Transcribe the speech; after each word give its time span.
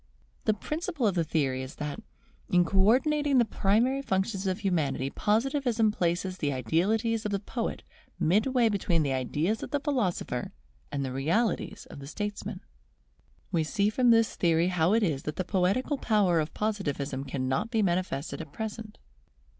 The 0.45 0.55
principle 0.55 1.05
of 1.05 1.13
the 1.13 1.23
theory 1.23 1.61
is 1.61 1.75
that, 1.75 1.99
in 2.49 2.65
co 2.65 2.79
ordinating 2.79 3.37
the 3.37 3.45
primary 3.45 4.01
functions 4.01 4.47
of 4.47 4.61
humanity, 4.61 5.11
Positivism 5.11 5.91
places 5.91 6.39
the 6.39 6.51
Idealities 6.51 7.23
of 7.23 7.31
the 7.31 7.39
poet 7.39 7.83
midway 8.19 8.67
between 8.67 9.03
the 9.03 9.13
Ideas 9.13 9.61
of 9.61 9.69
the 9.69 9.79
philosopher 9.79 10.53
and 10.91 11.05
the 11.05 11.13
Realities 11.13 11.85
of 11.91 11.99
the 11.99 12.07
statesman. 12.07 12.61
We 13.51 13.63
see 13.63 13.91
from 13.91 14.09
this 14.09 14.35
theory 14.35 14.69
how 14.69 14.93
it 14.95 15.03
is 15.03 15.21
that 15.21 15.35
the 15.35 15.43
poetical 15.45 15.99
power 15.99 16.39
of 16.39 16.55
Positivism 16.55 17.23
cannot 17.25 17.69
be 17.69 17.83
manifested 17.83 18.41
at 18.41 18.51
present. 18.51 18.97